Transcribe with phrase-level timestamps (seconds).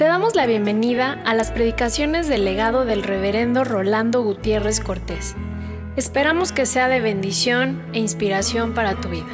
[0.00, 5.36] Te damos la bienvenida a las predicaciones del legado del reverendo Rolando Gutiérrez Cortés.
[5.94, 9.26] Esperamos que sea de bendición e inspiración para tu vida.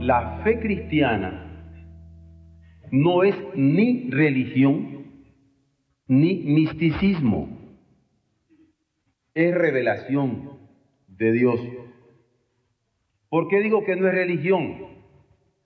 [0.00, 1.46] La fe cristiana
[2.90, 4.95] no es ni religión
[6.06, 7.48] ni misticismo.
[9.34, 10.50] Es revelación
[11.08, 11.60] de Dios.
[13.28, 14.86] ¿Por qué digo que no es religión?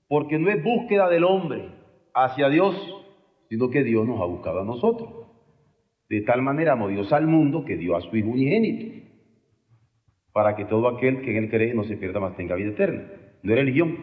[0.09, 1.69] Porque no es búsqueda del hombre
[2.15, 2.75] hacia Dios,
[3.49, 5.09] sino que Dios nos ha buscado a nosotros.
[6.09, 9.07] De tal manera amó Dios al mundo que dio a su Hijo unigénito,
[10.33, 13.05] para que todo aquel que en Él cree no se pierda más tenga vida eterna.
[13.43, 13.97] No es religión.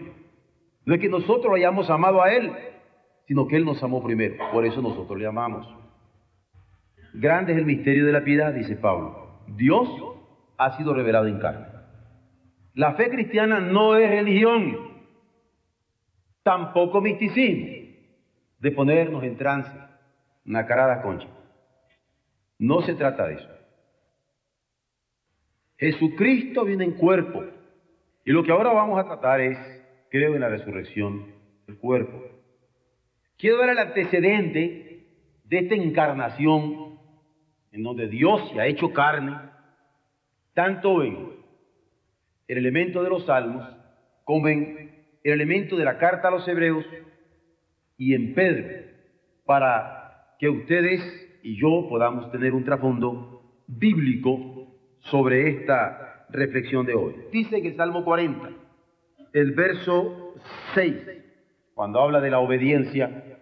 [0.85, 2.51] No es que nosotros hayamos amado a Él,
[3.27, 4.35] sino que Él nos amó primero.
[4.53, 5.67] Por eso nosotros le amamos.
[7.13, 9.41] Grande es el misterio de la piedad, dice Pablo.
[9.47, 9.89] Dios
[10.57, 11.67] ha sido revelado en carne.
[12.73, 14.77] La fe cristiana no es religión,
[16.43, 17.75] tampoco misticismo,
[18.59, 19.71] de ponernos en trance,
[20.45, 21.27] una carada concha.
[22.59, 23.49] No se trata de eso.
[25.77, 27.43] Jesucristo viene en cuerpo.
[28.25, 29.57] Y lo que ahora vamos a tratar es,
[30.09, 31.33] creo, en la resurrección
[31.67, 32.23] del cuerpo.
[33.37, 35.05] Quiero dar el antecedente
[35.43, 36.96] de esta encarnación
[37.77, 39.37] en donde Dios se ha hecho carne,
[40.55, 41.29] tanto en
[42.47, 43.67] el elemento de los salmos
[44.23, 46.83] como en el elemento de la carta a los hebreos
[47.97, 48.83] y en Pedro,
[49.45, 51.01] para que ustedes
[51.43, 57.13] y yo podamos tener un trasfondo bíblico sobre esta reflexión de hoy.
[57.31, 58.49] Dice que el Salmo 40,
[59.33, 60.33] el verso
[60.73, 60.95] 6,
[61.75, 63.37] cuando habla de la obediencia,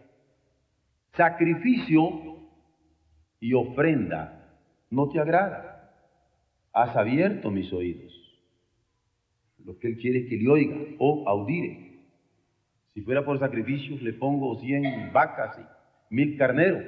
[1.14, 2.45] sacrificio
[3.46, 4.42] y ofrenda
[4.90, 5.92] no te agrada.
[6.74, 8.12] Has abierto mis oídos.
[9.64, 12.00] Lo que Él quiere es que le oiga o audire.
[12.96, 16.82] Si fuera por sacrificios, le pongo cien vacas y mil carneros.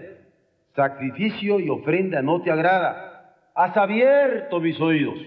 [0.76, 3.36] Sacrificio y ofrenda no te agrada.
[3.54, 5.20] Has abierto mis oídos.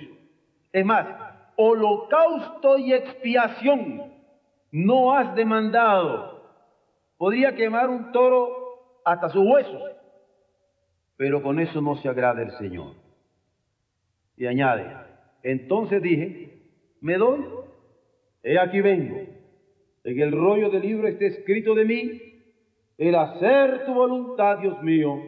[0.72, 1.06] Es más,
[1.54, 4.02] holocausto y expiación
[4.72, 6.42] no has demandado.
[7.16, 8.48] Podría quemar un toro
[9.04, 9.99] hasta sus huesos
[11.20, 12.94] pero con eso no se agrada el Señor.
[14.38, 14.86] Y añade,
[15.42, 16.62] entonces dije,
[17.02, 17.44] me doy,
[18.42, 19.18] he aquí vengo.
[20.02, 22.22] En el rollo del libro está escrito de mí,
[22.96, 25.20] el hacer tu voluntad, Dios mío,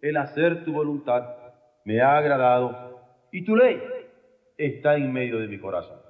[0.00, 1.36] el hacer tu voluntad
[1.84, 3.82] me ha agradado y tu ley
[4.56, 6.00] está en medio de mi corazón.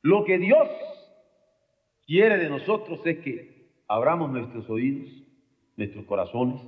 [0.00, 0.66] Lo que Dios
[2.06, 5.10] quiere de nosotros es que abramos nuestros oídos,
[5.76, 6.62] nuestros corazones,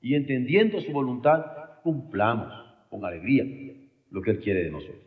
[0.00, 2.52] y entendiendo su voluntad, cumplamos
[2.90, 3.44] con alegría
[4.10, 5.02] lo que Él quiere de nosotros.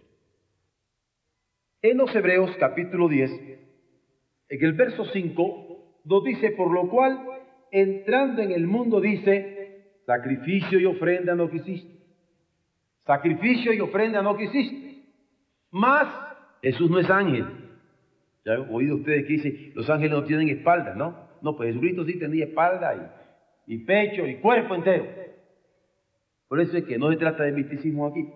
[1.81, 3.31] En los Hebreos capítulo 10,
[4.49, 7.19] en el verso 5, nos dice, por lo cual,
[7.71, 11.99] entrando en el mundo, dice, sacrificio y ofrenda no quisiste.
[13.05, 15.03] Sacrificio y ofrenda no quisiste.
[15.71, 16.07] Más,
[16.61, 17.45] Jesús no es ángel.
[18.45, 21.29] Ya oído ustedes que dicen, los ángeles no tienen espalda, ¿no?
[21.41, 23.18] No, pues Jesucristo sí tenía espalda y
[23.69, 25.05] y pecho y cuerpo entero.
[26.47, 28.27] Por eso es que no se trata de misticismo aquí.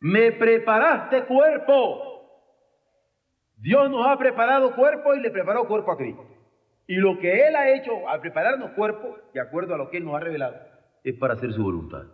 [0.00, 2.44] Me preparaste cuerpo.
[3.56, 6.26] Dios nos ha preparado cuerpo y le preparó cuerpo a Cristo.
[6.86, 10.04] Y lo que Él ha hecho al prepararnos cuerpo, de acuerdo a lo que Él
[10.04, 10.56] nos ha revelado,
[11.04, 12.04] es para hacer su voluntad.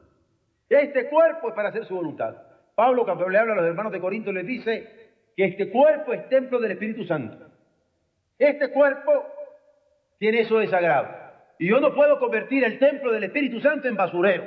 [0.68, 2.36] Este cuerpo es para hacer su voluntad.
[2.76, 6.28] Pablo, cuando le habla a los hermanos de Corinto, les dice que este cuerpo es
[6.28, 7.44] templo del Espíritu Santo.
[8.38, 9.26] Este cuerpo
[10.18, 11.25] tiene eso de sagrado.
[11.58, 14.44] Y yo no puedo convertir el templo del Espíritu Santo en basurero.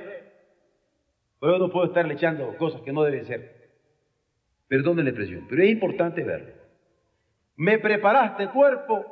[1.40, 3.60] Pero yo no puedo estarle echando cosas que no deben ser.
[4.68, 6.54] Perdón la expresión, pero es importante verlo.
[7.56, 9.04] Me preparaste cuerpo,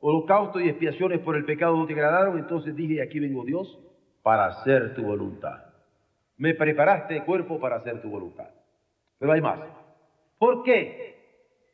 [0.00, 3.78] holocausto y expiaciones por el pecado no te agradaron, entonces dije, aquí vengo Dios
[4.22, 5.64] para hacer tu voluntad.
[6.36, 8.48] Me preparaste cuerpo para hacer tu voluntad.
[9.18, 9.58] Pero hay más.
[10.38, 11.16] ¿Por qué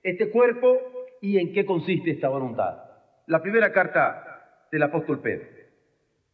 [0.02, 0.79] este cuerpo
[1.20, 2.79] y en qué consiste esta voluntad?
[3.26, 4.34] La primera carta
[4.70, 5.46] del apóstol Pedro.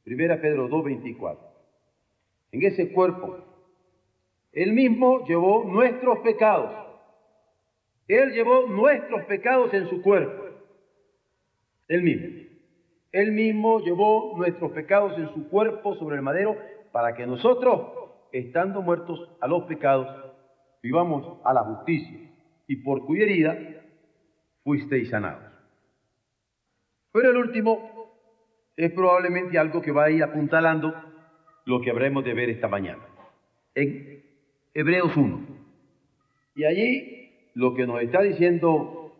[0.04, 1.38] Primera Pedro 2.24.
[2.52, 3.38] En ese cuerpo,
[4.52, 6.72] Él mismo llevó nuestros pecados.
[8.08, 10.44] Él llevó nuestros pecados en su cuerpo.
[11.86, 12.50] Él mismo.
[13.12, 16.56] Él mismo llevó nuestros pecados en su cuerpo sobre el madero
[16.92, 17.92] para que nosotros,
[18.32, 20.08] estando muertos a los pecados,
[20.82, 22.18] vivamos a la justicia
[22.66, 23.58] y por cuya herida
[24.62, 25.50] fuisteis sanados.
[27.12, 27.99] Pero el último
[28.76, 30.94] es probablemente algo que va a ir apuntalando
[31.66, 33.02] lo que habremos de ver esta mañana.
[33.74, 34.22] En
[34.74, 35.46] Hebreos 1.
[36.56, 39.14] Y allí lo que nos está diciendo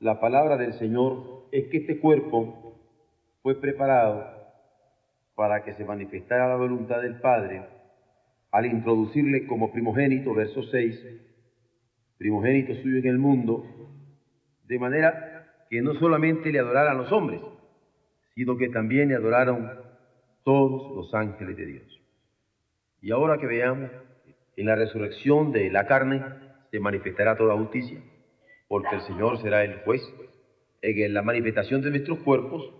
[0.00, 2.78] la palabra del Señor es que este cuerpo
[3.42, 4.24] fue preparado
[5.34, 7.62] para que se manifestara la voluntad del Padre
[8.50, 11.06] al introducirle como primogénito, verso 6,
[12.18, 13.64] primogénito suyo en el mundo,
[14.66, 17.40] de manera que no solamente le adoraran los hombres,
[18.40, 19.70] sino que también le adoraron
[20.44, 22.00] todos los ángeles de Dios.
[23.02, 23.90] Y ahora que veamos,
[24.56, 26.24] en la resurrección de la carne
[26.70, 28.02] se manifestará toda justicia,
[28.66, 30.00] porque el Señor será el juez.
[30.80, 32.72] En la manifestación de nuestros cuerpos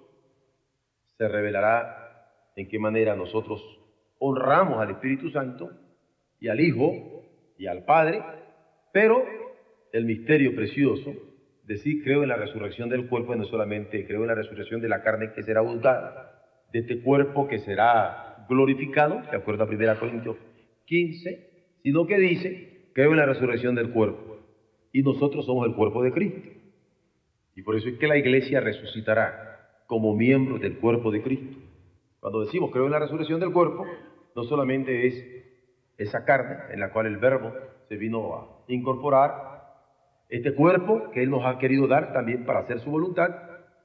[1.18, 3.62] se revelará en qué manera nosotros
[4.18, 5.72] honramos al Espíritu Santo
[6.38, 7.22] y al Hijo
[7.58, 8.22] y al Padre,
[8.94, 9.26] pero
[9.92, 11.12] el misterio precioso,
[11.70, 15.02] decir creo en la resurrección del cuerpo, no solamente creo en la resurrección de la
[15.02, 20.36] carne que será juzgada, de este cuerpo que será glorificado, de acuerdo a 1 Corintios
[20.86, 24.38] 15, sino que dice, creo en la resurrección del cuerpo.
[24.92, 26.48] Y nosotros somos el cuerpo de Cristo.
[27.54, 31.56] Y por eso es que la iglesia resucitará como miembro del cuerpo de Cristo.
[32.18, 33.86] Cuando decimos creo en la resurrección del cuerpo,
[34.34, 35.24] no solamente es
[35.98, 37.52] esa carne en la cual el verbo
[37.88, 39.59] se vino a incorporar,
[40.30, 43.30] este cuerpo que Él nos ha querido dar también para hacer su voluntad,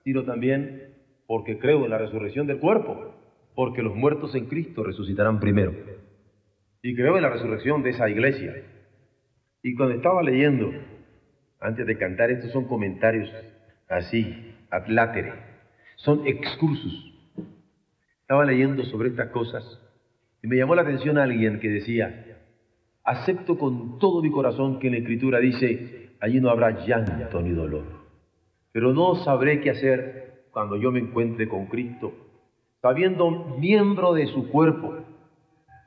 [0.03, 0.93] sino también
[1.27, 3.15] porque creo en la resurrección del cuerpo,
[3.55, 5.73] porque los muertos en Cristo resucitarán primero.
[6.81, 8.53] Y creo en la resurrección de esa iglesia.
[9.63, 10.71] Y cuando estaba leyendo,
[11.59, 13.27] antes de cantar, estos son comentarios
[13.89, 15.33] así, ad latere,
[15.95, 17.13] son excursus.
[18.21, 19.63] Estaba leyendo sobre estas cosas
[20.43, 22.37] y me llamó la atención alguien que decía,
[23.03, 27.51] acepto con todo mi corazón que en la escritura dice, allí no habrá llanto ni
[27.51, 27.85] dolor,
[28.71, 32.13] pero no sabré qué hacer cuando yo me encuentre con Cristo,
[32.81, 33.29] sabiendo
[33.59, 34.95] miembro de su cuerpo.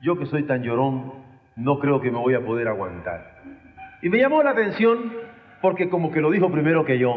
[0.01, 1.11] Yo que soy tan llorón,
[1.55, 3.41] no creo que me voy a poder aguantar.
[4.01, 5.11] Y me llamó la atención
[5.61, 7.15] porque como que lo dijo primero que yo,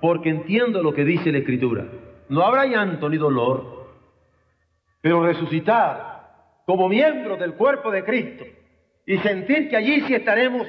[0.00, 1.84] porque entiendo lo que dice la escritura.
[2.28, 3.88] No habrá llanto ni dolor,
[5.00, 6.16] pero resucitar
[6.66, 8.44] como miembros del cuerpo de Cristo
[9.06, 10.66] y sentir que allí sí estaremos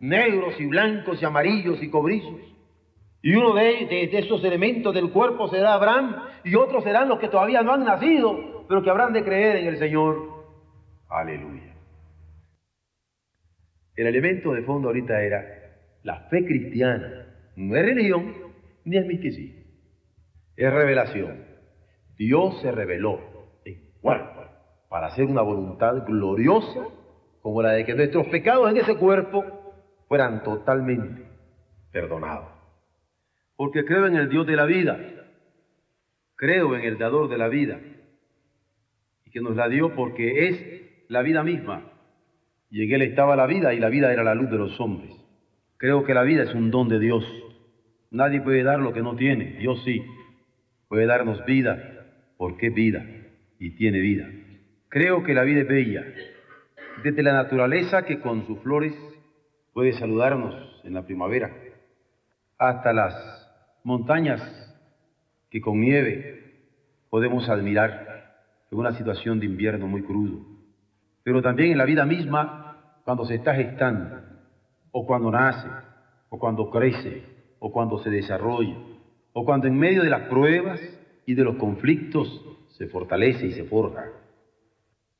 [0.00, 2.40] negros y blancos y amarillos y cobrizos.
[3.22, 7.62] Y uno de, esos elementos del cuerpo será Abraham y otros serán los que todavía
[7.62, 10.16] no han nacido, pero que habrán de creer en el Señor.
[11.08, 11.74] Aleluya.
[13.96, 15.44] El elemento de fondo ahorita era
[16.04, 17.26] la fe cristiana.
[17.56, 18.32] No es religión
[18.84, 19.64] ni es misticismo.
[20.56, 21.44] Es revelación.
[22.16, 23.20] Dios se reveló
[23.64, 24.44] en cuerpo
[24.88, 26.86] para hacer una voluntad gloriosa
[27.42, 29.44] como la de que nuestros pecados en ese cuerpo
[30.08, 31.26] fueran totalmente
[31.92, 32.48] perdonados.
[33.56, 34.98] Porque creo en el Dios de la vida,
[36.34, 37.78] creo en el dador de la vida,
[39.24, 41.92] y que nos la dio porque es la vida misma,
[42.70, 45.10] y en Él estaba la vida y la vida era la luz de los hombres.
[45.76, 47.24] Creo que la vida es un don de Dios.
[48.10, 50.04] Nadie puede dar lo que no tiene, Dios sí.
[50.88, 52.06] Puede darnos vida
[52.36, 53.06] porque es vida
[53.58, 54.28] y tiene vida.
[54.88, 56.04] Creo que la vida es bella,
[57.02, 58.94] desde la naturaleza que con sus flores
[59.72, 60.54] puede saludarnos
[60.84, 61.50] en la primavera,
[62.58, 63.14] hasta las
[63.84, 64.40] montañas
[65.50, 66.38] que con nieve
[67.10, 68.08] podemos admirar
[68.70, 70.44] en una situación de invierno muy crudo,
[71.22, 74.20] pero también en la vida misma cuando se está gestando,
[74.90, 75.68] o cuando nace,
[76.28, 77.22] o cuando crece,
[77.58, 78.76] o cuando se desarrolla,
[79.32, 80.80] o cuando en medio de las pruebas
[81.24, 82.28] y de los conflictos
[82.76, 84.04] se fortalece y se forja.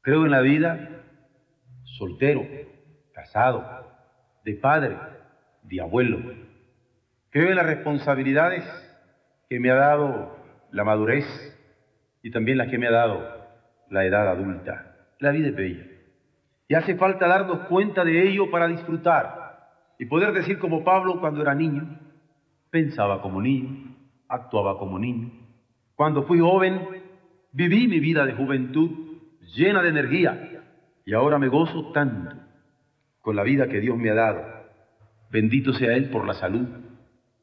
[0.02, 1.04] Creo en la vida
[1.84, 2.46] soltero,
[3.12, 3.87] casado,
[4.48, 4.96] de padre,
[5.64, 6.18] de abuelo.
[7.28, 8.64] Creo en las responsabilidades
[9.46, 10.38] que me ha dado
[10.72, 11.26] la madurez
[12.22, 13.28] y también las que me ha dado
[13.90, 14.96] la edad adulta.
[15.18, 15.84] La vida es bella.
[16.66, 21.42] Y hace falta darnos cuenta de ello para disfrutar y poder decir como Pablo cuando
[21.42, 21.98] era niño,
[22.70, 23.94] pensaba como niño,
[24.28, 25.30] actuaba como niño.
[25.94, 26.88] Cuando fui joven,
[27.52, 29.18] viví mi vida de juventud
[29.54, 30.62] llena de energía,
[31.04, 32.47] y ahora me gozo tanto
[33.28, 34.42] con la vida que Dios me ha dado.
[35.30, 36.66] Bendito sea Él por la salud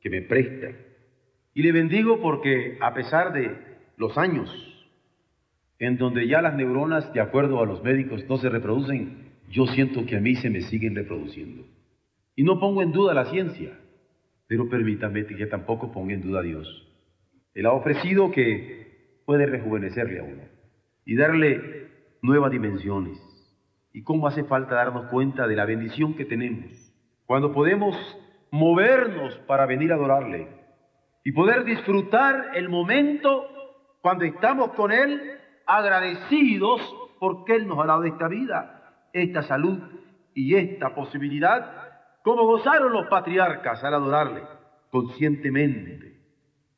[0.01, 0.69] que me presta.
[1.53, 3.55] Y le bendigo porque a pesar de
[3.95, 4.49] los años
[5.77, 10.07] en donde ya las neuronas, de acuerdo a los médicos, no se reproducen, yo siento
[10.07, 11.67] que a mí se me siguen reproduciendo.
[12.35, 13.77] Y no pongo en duda la ciencia,
[14.47, 16.91] pero permítame que tampoco ponga en duda a Dios.
[17.53, 20.41] Él ha ofrecido que puede rejuvenecerle a uno
[21.05, 21.89] y darle
[22.23, 23.34] nuevas dimensiones.
[23.95, 26.69] Y cómo hace falta darnos cuenta de la bendición que tenemos
[27.25, 27.95] cuando podemos
[28.51, 30.49] movernos para venir a adorarle
[31.23, 33.47] y poder disfrutar el momento
[34.01, 36.81] cuando estamos con Él agradecidos
[37.21, 39.79] porque Él nos ha dado esta vida, esta salud
[40.33, 44.43] y esta posibilidad, como gozaron los patriarcas al adorarle
[44.91, 46.19] conscientemente,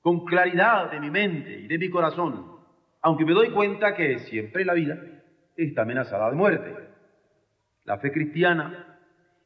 [0.01, 2.45] con claridad de mi mente y de mi corazón,
[3.01, 4.99] aunque me doy cuenta que siempre la vida
[5.55, 6.87] está amenazada de muerte.
[7.87, 8.99] La fe cristiana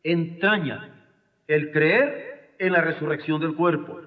[0.03, 1.05] entraña
[1.47, 3.99] el creer en la resurrección del cuerpo,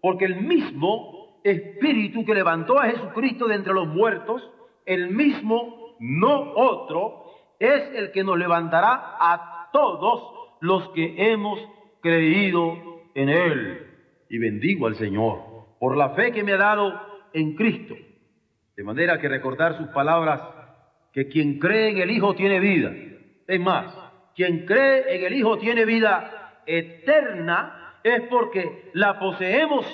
[0.00, 4.48] porque el mismo Espíritu que levantó a Jesucristo de entre los muertos,
[4.86, 7.24] el mismo, no otro,
[7.58, 11.58] es el que nos levantará a todos los que hemos
[12.00, 12.76] creído
[13.16, 13.86] en Él.
[14.28, 15.40] Y bendigo al Señor
[15.80, 17.00] por la fe que me ha dado
[17.32, 17.96] en Cristo.
[18.76, 20.40] De manera que recordar sus palabras,
[21.12, 22.92] que quien cree en el Hijo tiene vida.
[23.46, 23.94] Es más,
[24.34, 29.86] quien cree en el Hijo tiene vida eterna, es porque la poseemos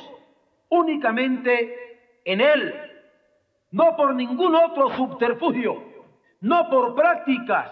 [0.70, 2.74] únicamente en Él,
[3.70, 5.82] no por ningún otro subterfugio,
[6.40, 7.70] no por prácticas,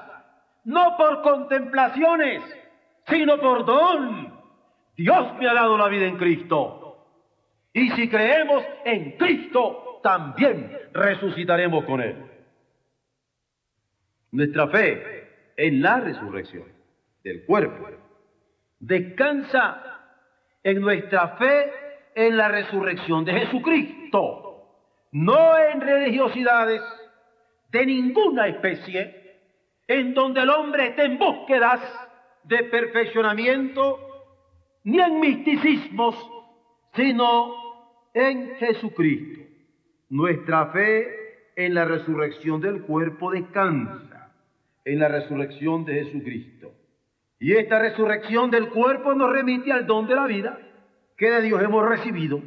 [0.65, 2.43] no por contemplaciones,
[3.07, 4.35] sino por don.
[4.97, 7.07] Dios me ha dado la vida en Cristo.
[7.73, 12.17] Y si creemos en Cristo, también resucitaremos con Él.
[14.33, 15.16] Nuestra fe
[15.57, 16.65] en la resurrección
[17.25, 17.89] del cuerpo
[18.79, 19.83] descansa
[20.63, 21.73] en nuestra fe
[22.15, 24.71] en la resurrección de Jesucristo,
[25.13, 26.83] no en religiosidades
[27.71, 29.41] de ninguna especie,
[29.87, 31.81] en donde el hombre esté en búsquedas
[32.45, 33.99] de perfeccionamiento,
[34.85, 36.17] ni en misticismos,
[36.95, 39.41] sino en Jesucristo.
[40.09, 44.16] Nuestra fe en la resurrección del cuerpo descansa
[44.87, 46.73] en la resurrección de Jesucristo.
[47.41, 50.59] Y esta resurrección del cuerpo nos remite al don de la vida
[51.17, 52.41] que de Dios hemos recibido.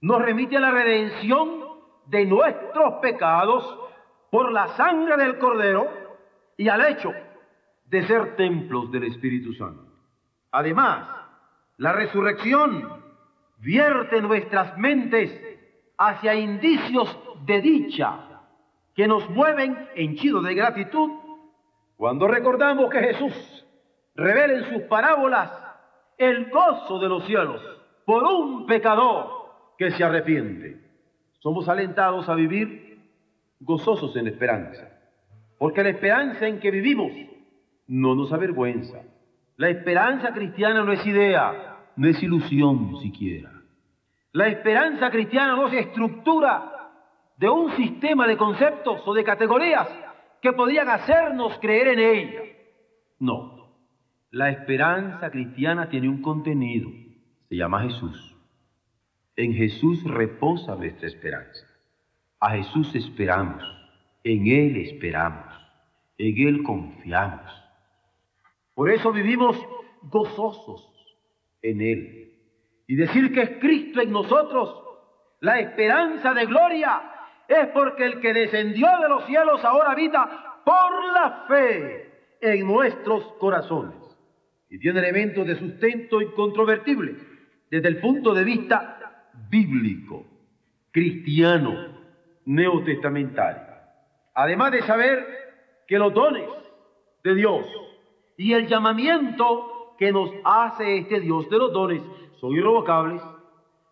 [0.00, 1.60] Nos remite a la redención
[2.06, 3.78] de nuestros pecados
[4.30, 5.86] por la sangre del Cordero
[6.56, 7.12] y al hecho
[7.84, 9.84] de ser templos del Espíritu Santo.
[10.52, 11.08] Además,
[11.76, 12.88] la resurrección
[13.58, 15.30] vierte nuestras mentes
[15.98, 18.18] hacia indicios de dicha
[18.94, 21.19] que nos mueven henchidos de gratitud
[22.00, 23.66] cuando recordamos que Jesús
[24.14, 25.52] revela en sus parábolas
[26.16, 27.60] el gozo de los cielos
[28.06, 29.26] por un pecador
[29.76, 30.80] que se arrepiente.
[31.40, 33.02] Somos alentados a vivir
[33.60, 34.88] gozosos en esperanza,
[35.58, 37.12] porque la esperanza en que vivimos
[37.86, 39.02] no nos avergüenza.
[39.58, 43.52] La esperanza cristiana no es idea, no es ilusión siquiera.
[44.32, 46.92] La esperanza cristiana no se estructura
[47.36, 49.86] de un sistema de conceptos o de categorías
[50.40, 52.42] que podrían hacernos creer en ella.
[53.18, 53.68] No.
[54.30, 56.90] La esperanza cristiana tiene un contenido.
[57.48, 58.36] Se llama Jesús.
[59.36, 61.66] En Jesús reposa nuestra esperanza.
[62.38, 63.62] A Jesús esperamos.
[64.24, 65.46] En Él esperamos.
[66.16, 67.50] En Él confiamos.
[68.74, 69.56] Por eso vivimos
[70.02, 70.90] gozosos
[71.62, 72.20] en Él
[72.90, 74.82] y decir que es Cristo en nosotros,
[75.38, 77.00] la esperanza de gloria,
[77.50, 83.24] es porque el que descendió de los cielos ahora habita por la fe en nuestros
[83.40, 83.96] corazones.
[84.70, 87.16] Y tiene elementos de sustento incontrovertible
[87.68, 90.24] desde el punto de vista bíblico,
[90.92, 91.88] cristiano,
[92.44, 93.62] neotestamentario.
[94.34, 95.26] Además de saber
[95.88, 96.48] que los dones
[97.24, 97.66] de Dios
[98.36, 102.00] y el llamamiento que nos hace este Dios de los dones
[102.40, 103.20] son irrevocables,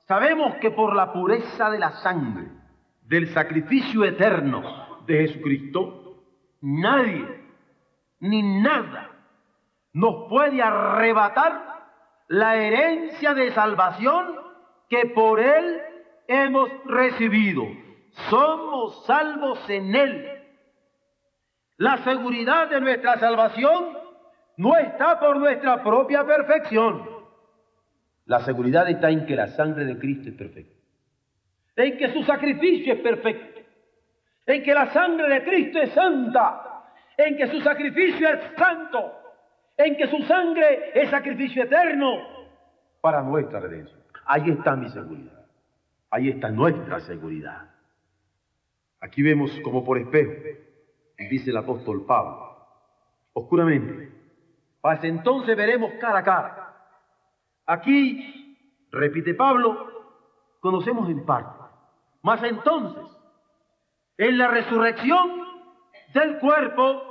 [0.07, 2.58] sabemos que por la pureza de la sangre,
[3.09, 4.63] del sacrificio eterno
[5.07, 6.23] de Jesucristo,
[6.61, 7.27] nadie
[8.21, 9.11] ni nada
[9.93, 11.87] nos puede arrebatar
[12.29, 14.37] la herencia de salvación
[14.89, 15.81] que por Él
[16.27, 17.65] hemos recibido.
[18.29, 20.43] Somos salvos en Él.
[21.79, 23.97] La seguridad de nuestra salvación
[24.57, 27.19] no está por nuestra propia perfección
[28.29, 30.78] la seguridad está en que la sangre de Cristo es perfecta,
[31.85, 33.61] en que su sacrificio es perfecto,
[34.47, 36.85] en que la sangre de Cristo es santa,
[37.17, 39.13] en que su sacrificio es santo,
[39.77, 42.19] en que su sangre es sacrificio eterno
[43.01, 44.01] para nuestra redención.
[44.27, 45.47] Ahí está mi seguridad,
[46.11, 47.71] ahí está nuestra seguridad.
[49.01, 50.33] Aquí vemos como por espejo,
[51.31, 52.57] dice el apóstol Pablo,
[53.33, 54.11] oscuramente,
[54.81, 56.65] para entonces veremos cara a cara
[57.67, 58.57] Aquí,
[58.91, 59.87] repite Pablo,
[60.61, 61.58] conocemos en parte.
[62.23, 63.05] Mas entonces,
[64.17, 65.47] en la resurrección
[66.15, 67.03] del cuerpo,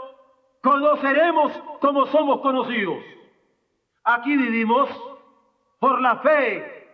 [0.62, 3.04] conoceremos como somos conocidos.
[4.04, 4.90] Aquí vivimos
[5.80, 6.90] por la fe,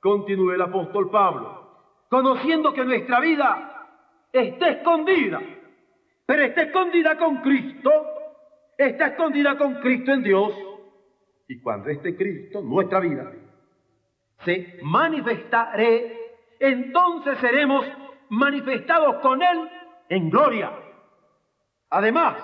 [0.00, 1.76] continúa el apóstol Pablo,
[2.08, 3.88] conociendo que nuestra vida
[4.32, 5.40] está escondida
[6.26, 7.90] pero está escondida con Cristo,
[8.78, 10.52] está escondida con Cristo en Dios.
[11.48, 13.30] Y cuando este Cristo, nuestra vida,
[14.44, 16.21] se manifestaré,
[16.62, 17.84] entonces seremos
[18.28, 19.68] manifestados con Él
[20.08, 20.70] en gloria.
[21.90, 22.36] Además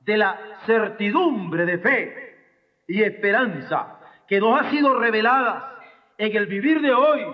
[0.00, 5.78] de la certidumbre de fe y esperanza que nos ha sido revelada
[6.18, 7.24] en el vivir de hoy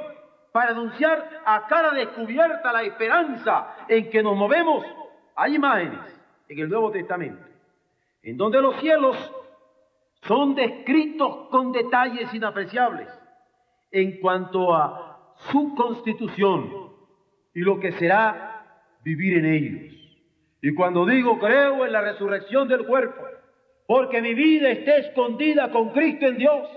[0.53, 4.87] para anunciar a cara descubierta la esperanza en que nos movemos,
[5.35, 6.01] hay imágenes
[6.49, 7.45] en el Nuevo Testamento,
[8.23, 9.17] en donde los cielos
[10.23, 13.09] son descritos con detalles inapreciables
[13.91, 15.16] en cuanto a
[15.51, 16.93] su constitución
[17.55, 18.57] y lo que será
[19.03, 19.95] vivir en ellos.
[20.61, 23.23] Y cuando digo creo en la resurrección del cuerpo,
[23.87, 26.69] porque mi vida está escondida con Cristo en Dios,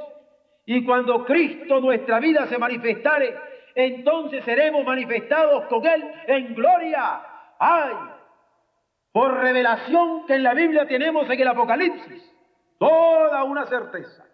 [0.65, 3.35] y cuando Cristo nuestra vida se manifestare,
[3.73, 7.21] entonces seremos manifestados con Él en gloria.
[7.59, 7.93] ¡Ay!
[9.11, 12.35] Por revelación que en la Biblia tenemos en el Apocalipsis,
[12.77, 14.25] toda una certeza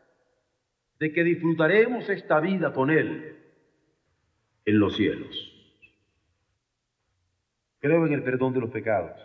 [1.00, 3.45] de que disfrutaremos esta vida con Él
[4.66, 5.52] en los cielos.
[7.80, 9.20] Creo en el perdón de los pecados.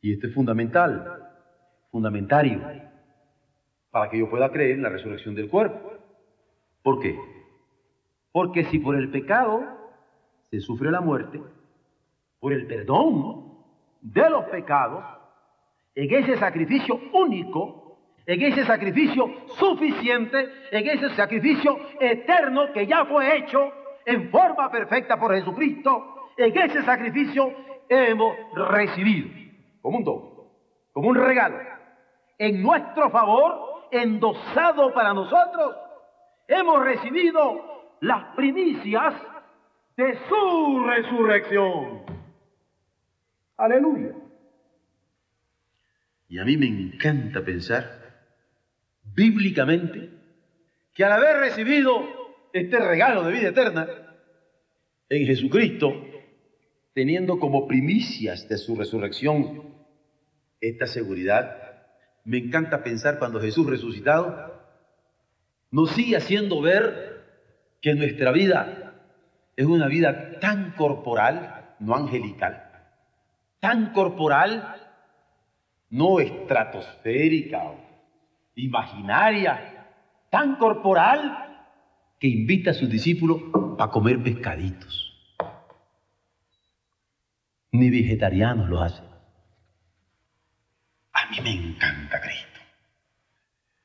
[0.00, 1.32] Y esto es fundamental,
[1.90, 2.60] fundamentario,
[3.90, 5.92] para que yo pueda creer en la resurrección del cuerpo.
[6.82, 7.18] ¿Por qué?
[8.32, 9.64] Porque si por el pecado
[10.50, 11.40] se sufre la muerte,
[12.38, 13.54] por el perdón
[14.00, 15.04] de los pecados,
[15.94, 17.85] en ese sacrificio único,
[18.26, 23.72] en ese sacrificio suficiente, en ese sacrificio eterno que ya fue hecho
[24.04, 27.52] en forma perfecta por Jesucristo, en ese sacrificio
[27.88, 29.28] hemos recibido
[29.80, 30.22] como un don,
[30.92, 31.56] como un regalo,
[32.38, 35.76] en nuestro favor, endosado para nosotros,
[36.48, 39.14] hemos recibido las primicias
[39.96, 42.02] de su resurrección.
[43.56, 44.12] Aleluya.
[46.28, 48.05] Y a mí me encanta pensar
[49.16, 50.10] bíblicamente
[50.94, 52.04] que al haber recibido
[52.52, 53.88] este regalo de vida eterna
[55.08, 55.92] en Jesucristo,
[56.92, 59.74] teniendo como primicias de su resurrección
[60.60, 61.86] esta seguridad.
[62.24, 64.54] Me encanta pensar cuando Jesús resucitado
[65.70, 67.24] nos sigue haciendo ver
[67.80, 68.94] que nuestra vida
[69.56, 72.70] es una vida tan corporal, no angelical,
[73.60, 74.76] tan corporal,
[75.90, 77.85] no estratosférica
[78.56, 79.86] imaginaria,
[80.30, 81.64] tan corporal
[82.18, 83.40] que invita a sus discípulos
[83.78, 85.06] a comer pescaditos
[87.76, 89.06] ni vegetarianos lo hacen.
[91.12, 92.60] A mí me encanta Cristo,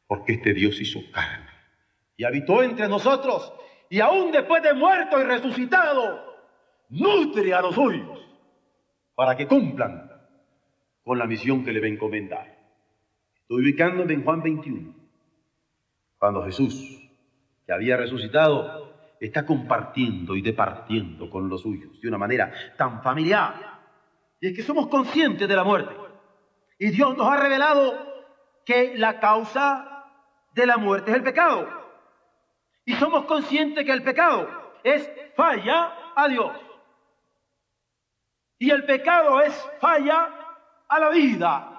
[0.08, 1.50] porque este Dios hizo carne
[2.18, 3.54] y habitó entre nosotros
[3.90, 6.32] y aún después de muerto y resucitado,
[6.90, 8.20] nutre a los suyos
[9.16, 10.10] para que cumplan
[11.04, 12.61] con la misión que le va a encomendar.
[13.52, 14.96] Estoy ubicándome en Juan 21,
[16.18, 17.02] cuando Jesús,
[17.66, 23.82] que había resucitado, está compartiendo y departiendo con los suyos de una manera tan familiar
[24.40, 25.94] y es que somos conscientes de la muerte.
[26.80, 28.24] Y Dios nos ha revelado
[28.66, 30.06] que la causa
[30.54, 31.68] de la muerte es el pecado.
[32.86, 34.48] Y somos conscientes que el pecado
[34.82, 36.54] es falla a Dios.
[38.60, 40.30] Y el pecado es falla
[40.88, 41.71] a la vida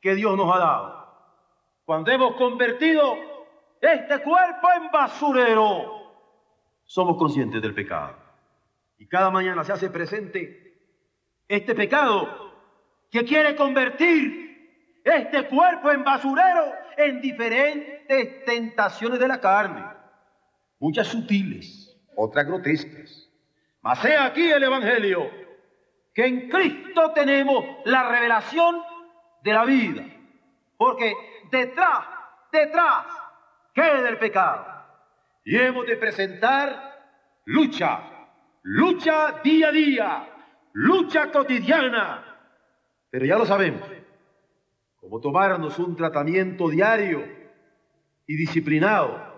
[0.00, 0.98] que Dios nos ha dado.
[1.84, 3.16] Cuando hemos convertido
[3.80, 5.98] este cuerpo en basurero,
[6.84, 8.16] somos conscientes del pecado.
[8.98, 10.68] Y cada mañana se hace presente
[11.46, 12.52] este pecado
[13.10, 19.84] que quiere convertir este cuerpo en basurero en diferentes tentaciones de la carne,
[20.78, 23.30] muchas sutiles, otras grotescas.
[23.80, 25.30] Mas he aquí el Evangelio,
[26.12, 28.82] que en Cristo tenemos la revelación
[29.42, 30.04] de la vida,
[30.76, 31.14] porque
[31.50, 32.06] detrás,
[32.52, 33.06] detrás
[33.74, 34.66] queda el pecado.
[35.44, 38.00] Y hemos de presentar lucha,
[38.62, 40.28] lucha día a día,
[40.72, 42.24] lucha cotidiana.
[43.10, 43.88] Pero ya lo sabemos,
[45.00, 47.24] como tomarnos un tratamiento diario
[48.26, 49.28] y disciplinado.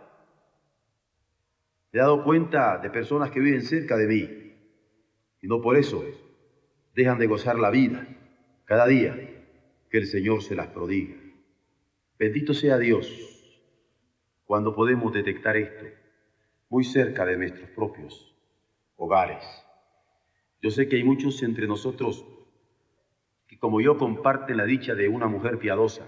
[1.92, 4.40] He dado cuenta de personas que viven cerca de mí
[5.42, 6.04] y no por eso
[6.94, 8.06] dejan de gozar la vida
[8.64, 9.39] cada día
[9.90, 11.16] que el Señor se las prodiga.
[12.18, 13.08] Bendito sea Dios
[14.44, 15.86] cuando podemos detectar esto
[16.68, 18.34] muy cerca de nuestros propios
[18.96, 19.42] hogares.
[20.62, 22.24] Yo sé que hay muchos entre nosotros
[23.48, 26.06] que como yo comparten la dicha de una mujer piadosa,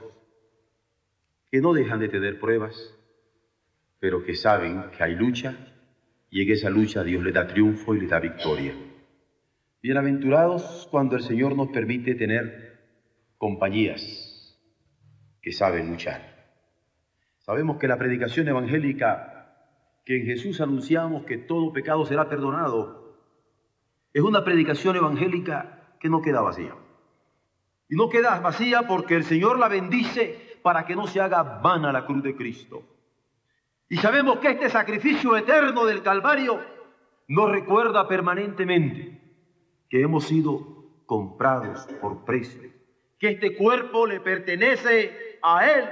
[1.50, 2.96] que no dejan de tener pruebas,
[3.98, 5.56] pero que saben que hay lucha
[6.30, 8.74] y en esa lucha Dios le da triunfo y le da victoria.
[9.82, 12.71] Bienaventurados cuando el Señor nos permite tener
[13.42, 14.56] compañías
[15.42, 16.20] que saben luchar.
[17.38, 19.56] Sabemos que la predicación evangélica
[20.04, 23.18] que en Jesús anunciamos que todo pecado será perdonado,
[24.12, 26.76] es una predicación evangélica que no queda vacía.
[27.88, 31.90] Y no queda vacía porque el Señor la bendice para que no se haga vana
[31.90, 32.84] la cruz de Cristo.
[33.88, 36.60] Y sabemos que este sacrificio eterno del Calvario
[37.26, 39.20] nos recuerda permanentemente
[39.88, 42.71] que hemos sido comprados por precio,
[43.22, 45.88] que este cuerpo le pertenece a Él,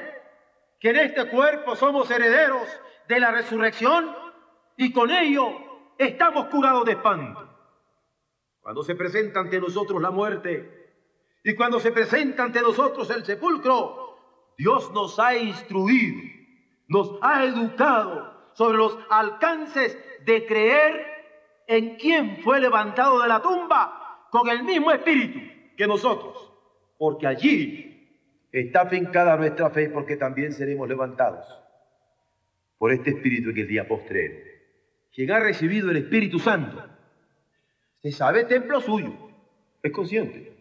[0.81, 2.67] que en este cuerpo somos herederos
[3.07, 4.13] de la resurrección
[4.77, 5.53] y con ello
[5.97, 7.49] estamos curados de espanto.
[8.61, 10.91] Cuando se presenta ante nosotros la muerte
[11.45, 14.17] y cuando se presenta ante nosotros el sepulcro,
[14.59, 16.21] Dios nos ha instruido,
[16.89, 21.07] nos ha educado sobre los alcances de creer
[21.69, 25.39] en quién fue levantado de la tumba con el mismo espíritu
[25.77, 26.50] que nosotros,
[27.01, 28.15] porque allí
[28.53, 31.47] está fincada nuestra fe, porque también seremos levantados
[32.77, 34.35] por este espíritu que el día postrero.
[35.11, 36.85] Quien ha recibido el Espíritu Santo
[38.03, 39.15] se sabe templo suyo,
[39.83, 40.53] es consciente.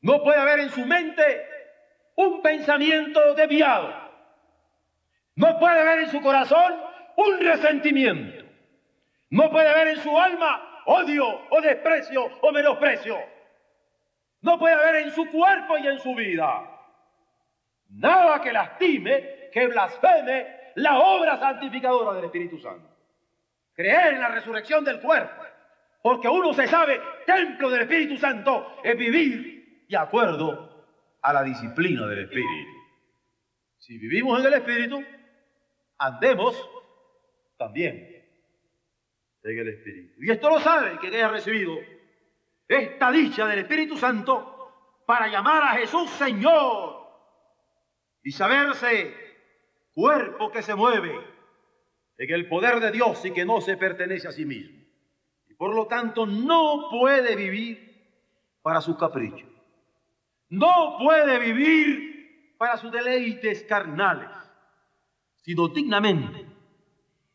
[0.00, 1.22] No puede haber en su mente
[2.16, 3.94] un pensamiento desviado.
[5.36, 6.74] No puede haber en su corazón
[7.16, 8.44] un resentimiento.
[9.30, 13.33] No puede haber en su alma odio o desprecio o menosprecio.
[14.44, 16.70] No puede haber en su cuerpo y en su vida
[17.88, 22.86] nada que lastime, que blasfeme la obra santificadora del Espíritu Santo.
[23.72, 25.42] Creer en la resurrección del cuerpo,
[26.02, 32.06] porque uno se sabe, templo del Espíritu Santo, es vivir de acuerdo a la disciplina
[32.06, 32.70] del Espíritu.
[33.78, 35.02] Si vivimos en el Espíritu,
[35.96, 36.70] andemos
[37.56, 37.96] también
[39.42, 40.22] en el Espíritu.
[40.22, 41.78] Y esto lo sabe que haya recibido
[42.68, 47.04] esta dicha del Espíritu Santo para llamar a Jesús Señor
[48.22, 49.14] y saberse
[49.92, 51.14] cuerpo que se mueve
[52.16, 54.82] en el poder de Dios y que no se pertenece a sí mismo.
[55.48, 57.94] Y por lo tanto no puede vivir
[58.62, 59.48] para sus caprichos.
[60.48, 64.30] No puede vivir para sus deleites carnales,
[65.42, 66.46] sino dignamente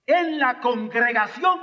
[0.05, 1.59] en la congregación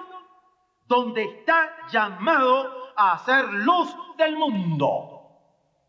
[0.87, 5.17] donde está llamado a ser luz del mundo.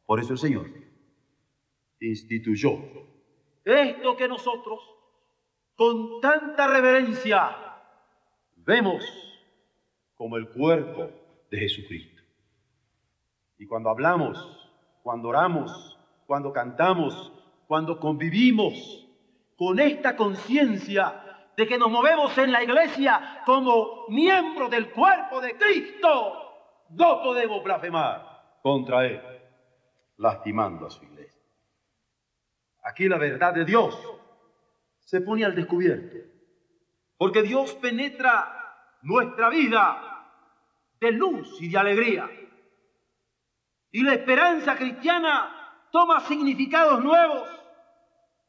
[0.05, 0.67] Por eso el Señor
[1.99, 2.77] instituyó
[3.65, 4.79] esto que nosotros
[5.75, 7.55] con tanta reverencia
[8.55, 9.03] vemos
[10.15, 11.09] como el cuerpo
[11.51, 12.23] de Jesucristo.
[13.59, 14.37] Y cuando hablamos,
[15.03, 17.31] cuando oramos, cuando cantamos,
[17.67, 19.07] cuando convivimos
[19.57, 25.57] con esta conciencia de que nos movemos en la iglesia como miembros del cuerpo de
[25.57, 26.46] Cristo,
[26.89, 29.21] no podemos blasfemar contra Él,
[30.17, 31.41] lastimando a su iglesia.
[32.83, 33.97] Aquí la verdad de Dios
[35.01, 36.17] se pone al descubierto,
[37.17, 38.53] porque Dios penetra
[39.01, 40.07] nuestra vida
[40.99, 42.29] de luz y de alegría.
[43.91, 47.47] Y la esperanza cristiana toma significados nuevos,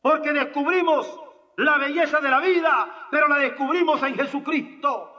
[0.01, 1.21] porque descubrimos
[1.57, 5.18] la belleza de la vida, pero la descubrimos en Jesucristo,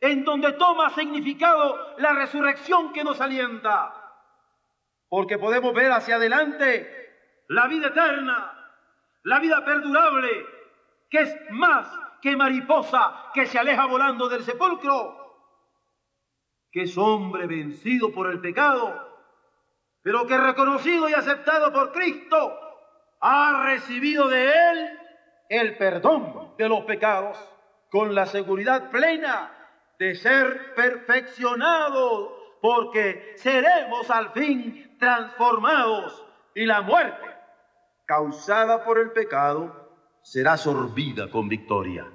[0.00, 3.94] en donde toma significado la resurrección que nos alienta.
[5.08, 8.52] Porque podemos ver hacia adelante la vida eterna,
[9.24, 10.46] la vida perdurable,
[11.10, 11.88] que es más
[12.20, 15.16] que mariposa que se aleja volando del sepulcro,
[16.70, 19.06] que es hombre vencido por el pecado,
[20.02, 22.58] pero que reconocido y aceptado por Cristo,
[23.20, 24.98] ha recibido de él
[25.48, 27.38] el perdón de los pecados
[27.90, 29.57] con la seguridad plena
[29.98, 32.30] de ser perfeccionados,
[32.60, 37.26] porque seremos al fin transformados y la muerte
[38.04, 42.06] causada por el pecado será sorbida con victoria.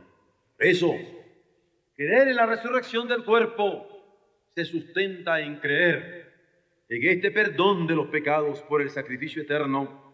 [0.58, 0.94] Eso,
[1.96, 3.88] creer en la resurrección del cuerpo
[4.56, 6.24] se sustenta en creer
[6.90, 10.14] en este perdón de los pecados por el sacrificio eterno,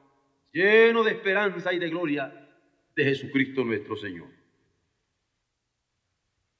[0.52, 2.50] lleno de esperanza y de gloria
[2.96, 4.39] de Jesucristo nuestro Señor.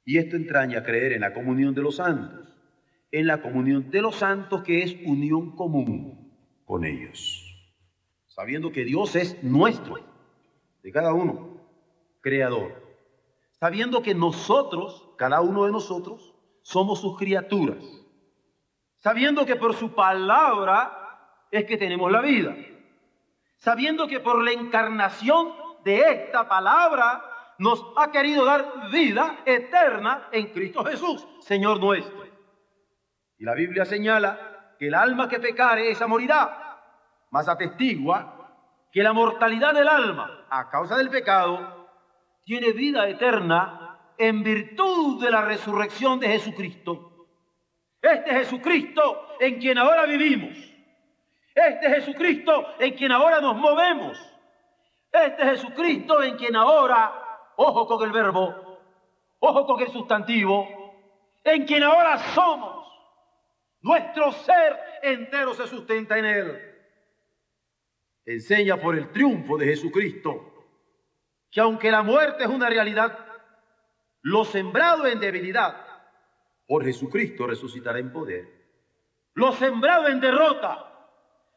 [0.06, 2.48] Y esto entraña creer en la comunión de los santos,
[3.12, 6.34] en la comunión de los santos que es unión común
[6.66, 7.46] con ellos,
[8.28, 9.98] sabiendo que Dios es nuestro,
[10.84, 11.62] de cada uno,
[12.22, 12.90] creador,
[13.60, 17.84] sabiendo que nosotros, cada uno de nosotros, somos sus criaturas,
[18.98, 22.56] sabiendo que por su palabra es que tenemos la vida,
[23.58, 27.24] sabiendo que por la encarnación de esta palabra
[27.60, 32.26] nos ha querido dar vida eterna en Cristo Jesús, Señor nuestro.
[33.38, 36.82] Y la Biblia señala que el alma que pecare, esa morirá,
[37.32, 38.36] mas atestigua
[38.92, 41.88] que la mortalidad del alma a causa del pecado
[42.44, 47.28] tiene vida eterna en virtud de la resurrección de Jesucristo.
[48.02, 50.58] Este Jesucristo en quien ahora vivimos.
[51.54, 54.18] Este Jesucristo en quien ahora nos movemos.
[55.12, 57.29] Este Jesucristo en quien ahora,
[57.62, 58.80] ojo con el verbo,
[59.40, 60.68] ojo con el sustantivo,
[61.44, 62.88] en quien ahora somos.
[63.82, 66.70] Nuestro ser entero se sustenta en Él
[68.30, 70.46] enseña por el triunfo de Jesucristo
[71.52, 73.18] que aunque la muerte es una realidad,
[74.22, 75.84] lo sembrado en debilidad
[76.68, 78.48] por Jesucristo resucitará en poder.
[79.34, 81.10] Lo sembrado en derrota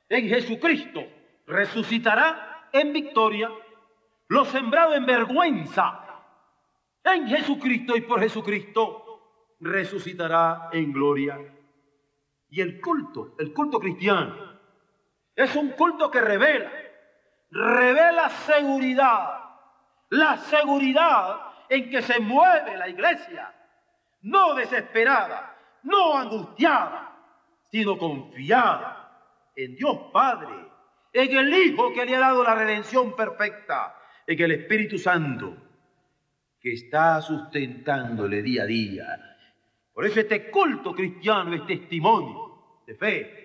[0.09, 1.05] en Jesucristo
[1.47, 3.51] resucitará en victoria.
[4.33, 6.01] Lo sembrado en vergüenza.
[7.05, 11.38] En Jesucristo y por Jesucristo resucitará en gloria.
[12.49, 14.59] Y el culto, el culto cristiano,
[15.37, 16.73] es un culto que revela,
[17.51, 19.51] revela seguridad,
[20.09, 23.55] la seguridad en que se mueve la iglesia,
[24.23, 27.18] no desesperada, no angustiada,
[27.71, 29.12] sino confiada
[29.55, 30.55] en Dios Padre,
[31.12, 33.99] en el Hijo que le ha dado la redención perfecta,
[34.33, 35.57] en el Espíritu Santo,
[36.61, 39.37] que está sustentándole día a día.
[39.92, 43.42] Por eso este culto cristiano es testimonio de fe,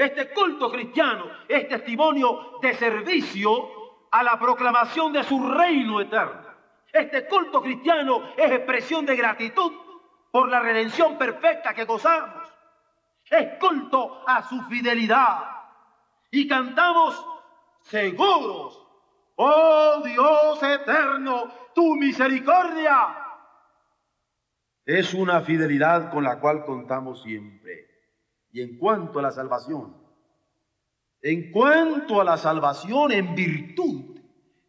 [0.00, 6.48] este culto cristiano es testimonio de servicio a la proclamación de su reino eterno.
[6.90, 9.72] Este culto cristiano es expresión de gratitud
[10.30, 12.48] por la redención perfecta que gozamos.
[13.28, 15.44] Es culto a su fidelidad.
[16.30, 17.22] Y cantamos
[17.82, 18.79] seguros,
[19.42, 23.16] oh Dios eterno, tu misericordia.
[24.84, 27.86] Es una fidelidad con la cual contamos siempre.
[28.52, 29.96] Y en cuanto a la salvación,
[31.22, 34.20] en cuanto a la salvación en virtud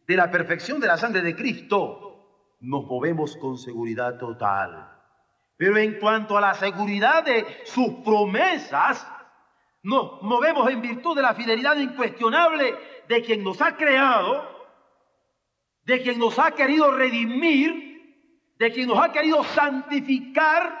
[0.06, 4.88] de la perfección de la sangre de Cristo, nos movemos con seguridad total.
[5.56, 9.06] Pero en cuanto a la seguridad de sus promesas,
[9.82, 12.74] nos movemos en virtud de la fidelidad incuestionable
[13.08, 14.61] de quien nos ha creado,
[15.84, 20.78] de quien nos ha querido redimir, de quien nos ha querido santificar,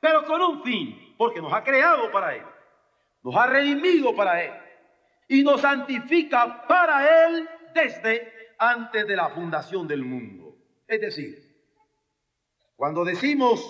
[0.00, 2.44] pero con un fin, porque nos ha creado para Él,
[3.22, 4.52] nos ha redimido para Él
[5.28, 10.56] y nos santifica para Él desde antes de la fundación del mundo.
[10.86, 11.38] Es decir,
[12.76, 13.60] cuando decimos,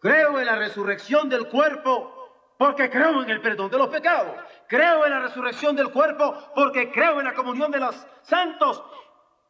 [0.00, 2.20] creo en la resurrección del cuerpo,
[2.60, 4.36] porque creo en el perdón de los pecados.
[4.66, 8.84] Creo en la resurrección del cuerpo porque creo en la comunión de los santos.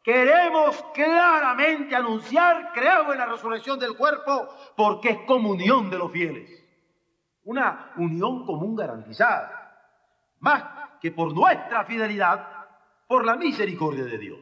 [0.03, 6.61] Queremos claramente anunciar, creo en la resurrección del cuerpo porque es comunión de los fieles
[7.43, 9.57] una unión común garantizada,
[10.39, 10.63] más
[10.99, 12.47] que por nuestra fidelidad,
[13.07, 14.39] por la misericordia de Dios.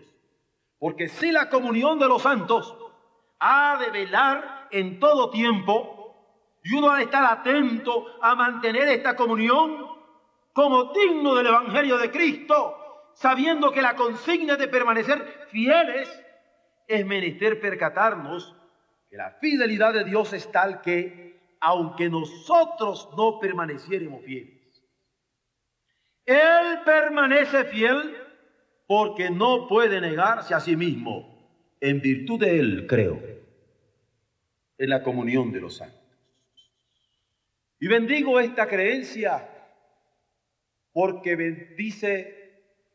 [0.77, 2.75] Porque si la comunión de los santos
[3.39, 5.95] ha de velar en todo tiempo,
[6.63, 9.87] y uno ha de estar atento a mantener esta comunión
[10.53, 12.75] como digno del Evangelio de Cristo,
[13.19, 16.07] sabiendo que la consigna de permanecer fieles
[16.87, 18.55] es menester percatarnos
[19.09, 24.81] que la fidelidad de Dios es tal que aunque nosotros no permaneciéramos fieles.
[26.25, 28.15] Él permanece fiel
[28.87, 31.37] porque no puede negarse a sí mismo.
[31.81, 33.21] En virtud de Él, creo,
[34.77, 35.99] en la comunión de los santos.
[37.79, 39.49] Y bendigo esta creencia
[40.93, 42.38] porque bendice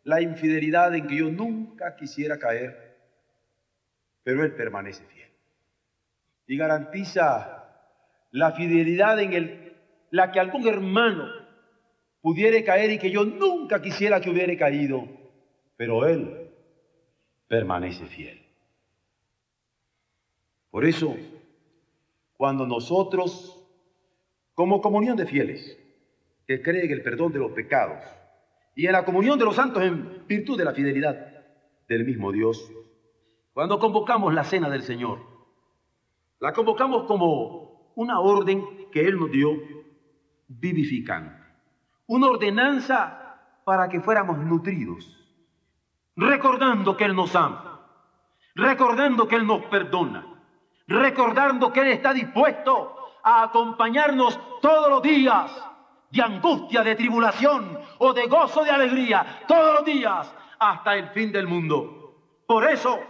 [0.04, 2.96] la infidelidad en que yo nunca quisiera caer,
[4.22, 5.30] pero Él permanece fiel.
[6.46, 7.64] Y garantiza
[8.30, 9.76] la fidelidad en el,
[10.10, 11.44] la que algún hermano
[12.20, 15.06] pudiera caer y que yo nunca quisiera que hubiera caído,
[15.76, 16.50] pero él
[17.46, 18.42] permanece fiel.
[20.70, 21.16] Por eso,
[22.36, 23.62] cuando nosotros,
[24.54, 25.78] como comunión de fieles,
[26.46, 28.02] que creen en el perdón de los pecados
[28.74, 31.14] y en la comunión de los santos en virtud de la fidelidad
[31.88, 32.70] del mismo Dios,
[33.52, 35.20] cuando convocamos la cena del Señor,
[36.40, 39.50] la convocamos como una orden que Él nos dio
[40.48, 41.40] vivificante,
[42.06, 45.24] una ordenanza para que fuéramos nutridos,
[46.16, 47.88] recordando que Él nos ama,
[48.56, 50.26] recordando que Él nos perdona,
[50.88, 55.50] recordando que Él está dispuesto a acompañarnos todos los días
[56.14, 61.32] de angustia, de tribulación o de gozo, de alegría, todos los días hasta el fin
[61.32, 62.14] del mundo.
[62.46, 63.00] Por eso,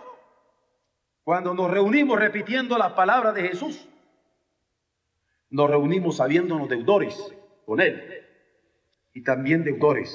[1.22, 3.86] cuando nos reunimos repitiendo las palabras de Jesús,
[5.50, 7.34] nos reunimos sabiéndonos deudores
[7.66, 8.24] con Él
[9.12, 10.12] y también deudores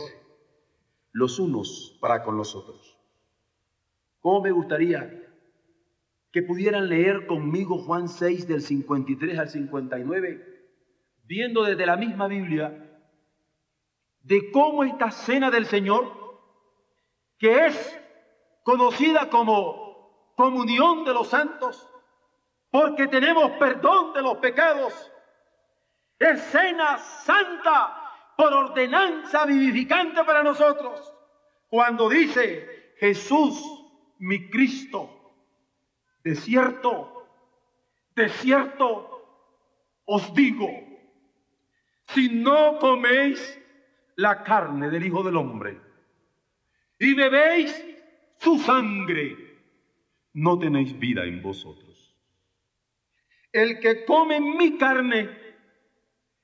[1.12, 2.98] los unos para con los otros.
[4.20, 5.16] ¿Cómo me gustaría
[6.32, 10.59] que pudieran leer conmigo Juan 6 del 53 al 59,
[11.30, 12.74] viendo desde la misma Biblia
[14.22, 16.12] de cómo esta cena del Señor,
[17.38, 18.02] que es
[18.64, 21.88] conocida como comunión de los santos,
[22.72, 25.12] porque tenemos perdón de los pecados,
[26.18, 31.14] es cena santa por ordenanza vivificante para nosotros.
[31.70, 33.64] Cuando dice Jesús,
[34.18, 35.32] mi Cristo,
[36.24, 37.28] de cierto,
[38.16, 39.06] de cierto
[40.06, 40.89] os digo,
[42.14, 43.60] si no coméis
[44.16, 45.80] la carne del Hijo del Hombre
[46.98, 47.86] y bebéis
[48.38, 49.36] su sangre,
[50.34, 52.16] no tenéis vida en vosotros.
[53.52, 55.30] El que come mi carne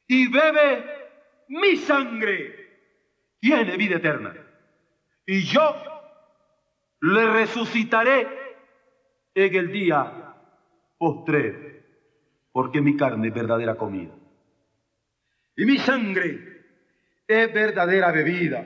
[0.08, 0.86] y bebe
[1.50, 2.66] mi sangre,
[3.40, 4.36] tiene vida eterna.
[5.26, 5.76] Y yo
[7.02, 8.28] le resucitaré
[9.34, 10.36] en el día
[10.98, 11.84] postre,
[12.52, 14.14] porque mi carne es verdadera comida.
[15.58, 16.64] Y mi sangre
[17.28, 18.66] es verdadera bebida.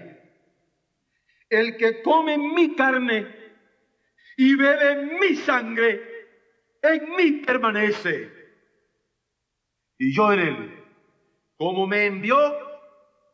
[1.49, 3.28] El que come mi carne
[4.38, 6.02] y bebe mi sangre,
[6.82, 8.32] en mí permanece.
[9.97, 10.84] Y yo en él,
[11.58, 12.38] como me envió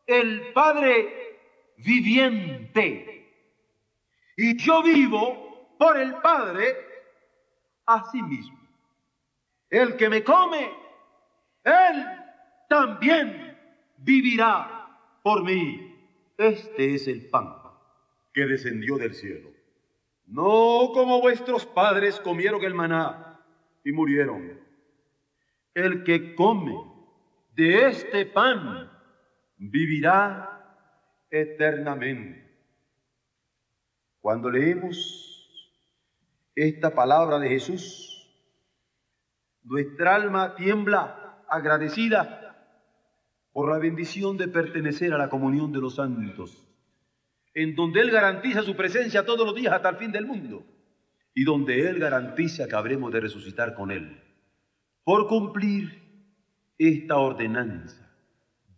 [0.08, 1.38] el Padre
[1.78, 3.12] viviente.
[4.38, 6.76] Y yo vivo por el Padre
[7.86, 8.60] a sí mismo.
[9.70, 10.72] El que me come,
[11.64, 12.25] él
[12.76, 13.58] también
[14.00, 15.96] vivirá por mí.
[16.38, 17.56] Este es el pan
[18.34, 19.50] que descendió del cielo.
[20.26, 23.40] No como vuestros padres comieron el maná
[23.86, 24.60] y murieron.
[25.74, 26.76] El que come
[27.54, 28.92] de este pan
[29.58, 30.84] vivirá
[31.30, 32.44] eternamente.
[34.20, 34.98] Cuando leemos
[36.56, 38.30] esta palabra de Jesús,
[39.64, 42.45] nuestra alma tiembla agradecida
[43.56, 46.68] por la bendición de pertenecer a la comunión de los santos,
[47.54, 50.66] en donde Él garantiza su presencia todos los días hasta el fin del mundo
[51.34, 54.22] y donde Él garantiza que habremos de resucitar con Él,
[55.06, 56.04] por cumplir
[56.78, 58.12] esta ordenanza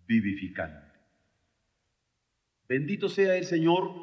[0.06, 0.96] vivificante.
[2.70, 3.96] Bendito sea el Señor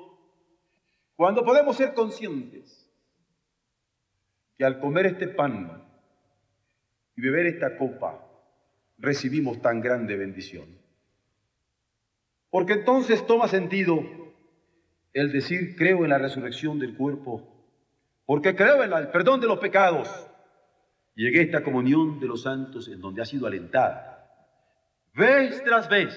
[1.14, 2.92] cuando podemos ser conscientes
[4.58, 5.84] que al comer este pan
[7.14, 8.23] y beber esta copa,
[9.04, 10.66] recibimos tan grande bendición.
[12.50, 14.02] Porque entonces toma sentido
[15.12, 17.42] el decir creo en la resurrección del cuerpo,
[18.26, 20.08] porque creo en el perdón de los pecados.
[21.14, 24.14] Llegué a esta comunión de los santos en donde ha sido alentada
[25.14, 26.12] vez tras vez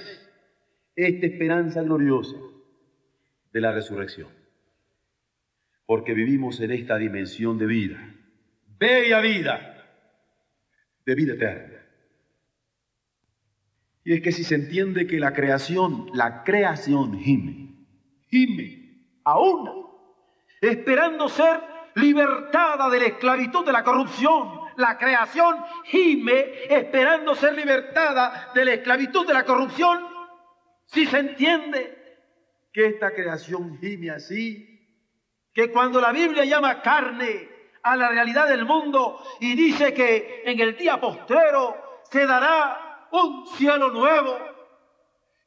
[0.95, 2.35] esta esperanza gloriosa
[3.53, 4.29] de la resurrección.
[5.85, 8.15] Porque vivimos en esta dimensión de vida,
[8.77, 9.85] bella vida,
[11.05, 11.76] de vida eterna.
[14.07, 17.75] Y es que si se entiende que la creación, la creación gime,
[18.29, 19.73] gime a una,
[20.61, 21.59] esperando ser
[21.95, 28.73] libertada de la esclavitud de la corrupción, la creación gime esperando ser libertada de la
[28.75, 30.07] esclavitud de la corrupción.
[30.85, 31.97] Si se entiende
[32.71, 35.03] que esta creación gime así,
[35.53, 37.49] que cuando la Biblia llama carne
[37.83, 41.75] a la realidad del mundo y dice que en el día postrero
[42.09, 44.37] se dará un cielo nuevo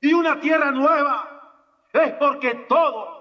[0.00, 3.20] y una tierra nueva, es porque todo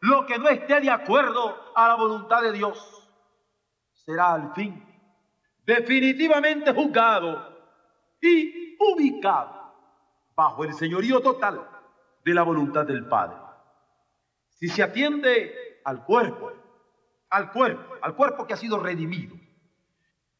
[0.00, 3.08] lo que no esté de acuerdo a la voluntad de Dios
[3.92, 4.86] será al fin
[5.64, 7.58] definitivamente juzgado
[8.20, 9.72] y ubicado
[10.34, 11.68] bajo el señorío total
[12.24, 13.36] de la voluntad del Padre.
[14.48, 16.52] Si se atiende al cuerpo,
[17.30, 19.36] al cuerpo, al cuerpo que ha sido redimido,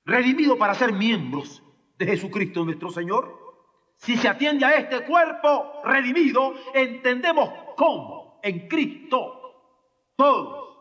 [0.04, 1.62] redimido para ser miembros
[1.96, 3.39] de Jesucristo nuestro Señor,
[4.00, 10.78] si se atiende a este cuerpo redimido, entendemos cómo en Cristo todos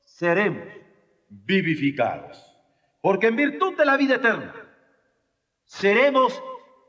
[0.00, 0.68] seremos
[1.30, 2.44] vivificados.
[3.00, 4.54] Porque en virtud de la vida eterna
[5.64, 6.42] seremos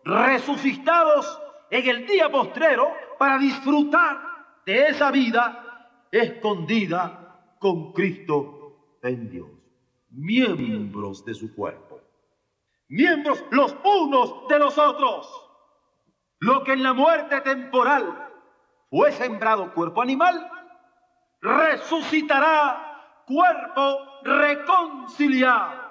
[0.04, 1.42] resucitados
[1.72, 4.20] en el día postrero para disfrutar
[4.66, 9.50] de esa vida escondida con Cristo en Dios.
[10.10, 12.02] Miembros de su cuerpo.
[12.90, 15.53] Miembros los unos de los otros.
[16.44, 18.30] Lo que en la muerte temporal
[18.90, 20.52] fue sembrado cuerpo animal,
[21.40, 25.84] resucitará cuerpo reconciliado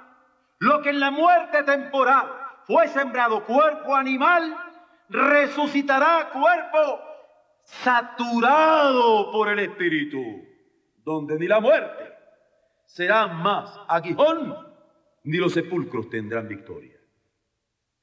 [0.59, 2.31] lo que en la muerte temporal
[2.67, 4.55] fue sembrado cuerpo animal,
[5.09, 7.01] resucitará cuerpo
[7.65, 10.23] saturado por el Espíritu,
[10.99, 12.13] donde ni la muerte
[12.85, 14.55] será más aguijón,
[15.25, 17.01] ni los sepulcros tendrán victoria.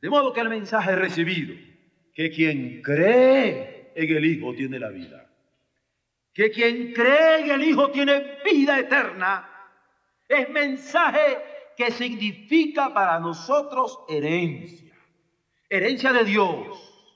[0.02, 1.69] De modo que el mensaje recibido,
[2.20, 5.26] que quien cree en el Hijo tiene la vida,
[6.34, 9.50] que quien cree en el Hijo tiene vida eterna,
[10.28, 11.38] es mensaje
[11.78, 14.94] que significa para nosotros herencia,
[15.70, 17.16] herencia de Dios,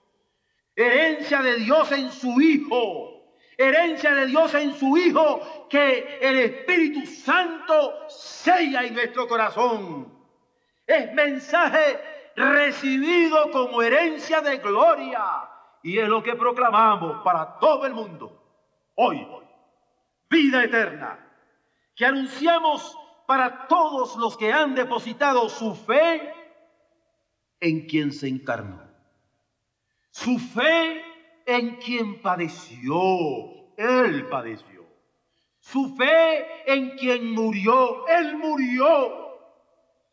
[0.73, 5.67] herencia de Dios en su Hijo, herencia de Dios en su Hijo.
[5.69, 10.17] Que el Espíritu Santo sella en nuestro corazón.
[10.87, 15.49] Es mensaje recibido como herencia de gloria
[15.81, 18.41] y es lo que proclamamos para todo el mundo
[18.95, 19.27] hoy.
[20.29, 21.19] Vida eterna
[21.95, 26.33] que anunciamos para todos los que han depositado su fe
[27.59, 28.81] en quien se encarnó.
[30.11, 31.03] Su fe
[31.45, 32.93] en quien padeció.
[33.77, 34.85] Él padeció.
[35.59, 38.07] Su fe en quien murió.
[38.07, 39.39] Él murió.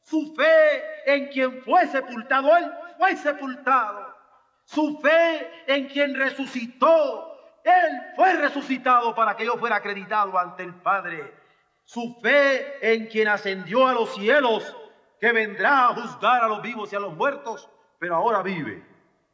[0.03, 2.57] Su fe en quien fue sepultado.
[2.57, 4.15] Él fue sepultado.
[4.65, 7.27] Su fe en quien resucitó.
[7.65, 11.41] Él fue resucitado para que yo fuera acreditado ante el Padre
[11.91, 14.77] su fe en quien ascendió a los cielos,
[15.21, 18.87] que vendrá a juzgar a los vivos y a los muertos, pero ahora vive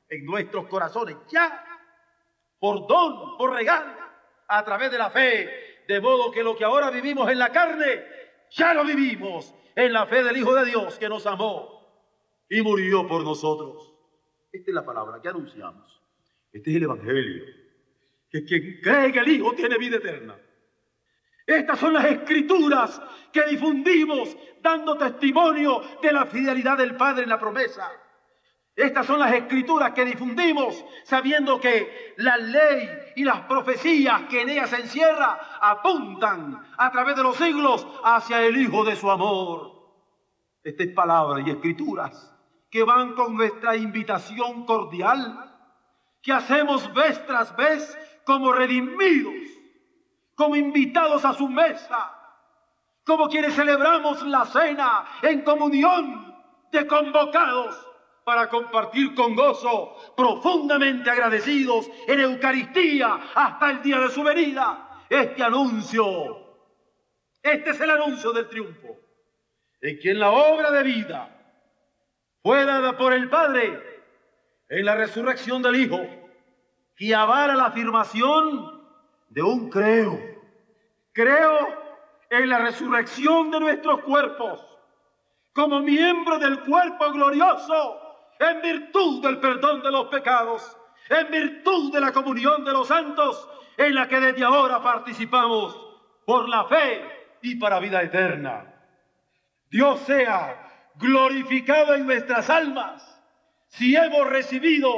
[0.09, 1.63] en nuestros corazones, ya
[2.59, 3.93] por don, por regalo,
[4.49, 8.07] a través de la fe, de modo que lo que ahora vivimos en la carne,
[8.53, 11.87] ya lo vivimos en la fe del Hijo de Dios que nos amó
[12.51, 13.95] y murió por nosotros.
[14.51, 16.03] Esta es la palabra que anunciamos.
[16.53, 17.45] Este es el Evangelio.
[18.29, 20.37] Que quien cree que el Hijo tiene vida eterna
[21.47, 23.01] estas son las escrituras
[23.33, 27.89] que difundimos dando testimonio de la fidelidad del Padre en la promesa.
[28.77, 34.51] Estas son las escrituras que difundimos sabiendo que la ley y las profecías que en
[34.51, 39.73] ellas se encierra apuntan a través de los siglos hacia el Hijo de su amor.
[40.63, 42.35] Estas palabras y escrituras
[42.71, 45.55] que van con nuestra invitación cordial,
[46.21, 47.97] que hacemos vez tras vez
[48.27, 49.33] como redimidos
[50.37, 52.13] como invitados a su mesa,
[53.05, 56.35] como quienes celebramos la cena en comunión
[56.71, 57.86] de convocados
[58.27, 65.45] para compartir con gozo, profundamente agradecidos en Eucaristía hasta el día de su venida, este
[65.45, 66.37] anuncio.
[67.41, 68.97] Este es el anuncio del triunfo,
[69.81, 71.31] en quien la obra de vida
[72.43, 73.81] fue dada por el Padre
[74.71, 76.01] en la resurrección del Hijo,
[76.97, 78.83] que avala la afirmación
[79.29, 80.19] de un creo.
[81.13, 81.69] Creo
[82.29, 84.67] en la resurrección de nuestros cuerpos
[85.53, 88.03] como miembro del cuerpo glorioso
[88.39, 90.77] en virtud del perdón de los pecados,
[91.09, 95.79] en virtud de la comunión de los santos en la que desde ahora participamos
[96.25, 98.75] por la fe y para vida eterna.
[99.71, 103.17] Dios sea glorificado en nuestras almas
[103.69, 104.91] si hemos recibido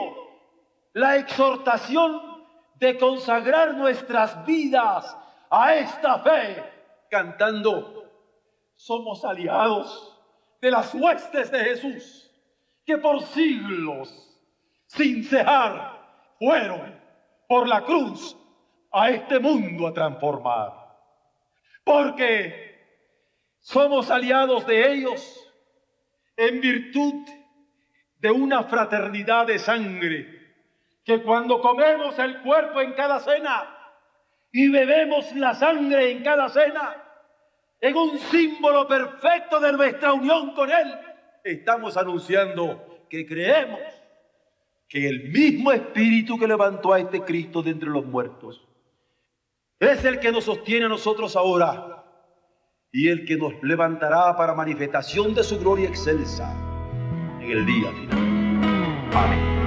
[0.93, 2.45] la exhortación
[2.77, 5.17] de consagrar nuestras vidas
[5.51, 6.65] a esta fe,
[7.11, 8.05] cantando,
[8.77, 10.17] somos aliados
[10.61, 12.28] de las huestes de Jesús,
[12.89, 14.09] que por siglos,
[14.87, 16.01] sin cejar,
[16.39, 16.99] fueron
[17.47, 18.35] por la cruz
[18.91, 20.73] a este mundo a transformar.
[21.85, 22.79] Porque
[23.61, 25.53] somos aliados de ellos
[26.35, 27.29] en virtud
[28.21, 30.55] de una fraternidad de sangre
[31.05, 33.69] que cuando comemos el cuerpo en cada cena
[34.51, 37.05] y bebemos la sangre en cada cena,
[37.83, 41.08] en un símbolo perfecto de nuestra unión con Él,
[41.53, 43.81] estamos anunciando que creemos
[44.89, 48.67] que el mismo Espíritu que levantó a este Cristo de entre los muertos
[49.79, 52.05] es el que nos sostiene a nosotros ahora
[52.91, 56.53] y el que nos levantará para manifestación de su gloria excelsa
[57.41, 59.09] en el día final.
[59.13, 59.58] Amén.